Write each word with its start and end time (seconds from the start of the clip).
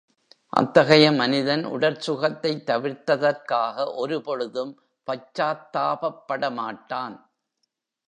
அத்தகைய 0.53 1.11
மனிதன் 1.11 1.65
உடற் 1.65 1.99
சுகத்தைத் 2.07 2.69
தவிர்த்ததற்காக 2.69 3.95
ஒரு 3.95 4.21
பொழுதும் 4.21 4.81
பச்சாத்தாபப்படமாட்டான். 5.07 7.15